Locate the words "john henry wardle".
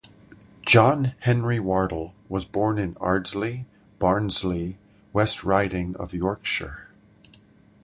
0.63-2.15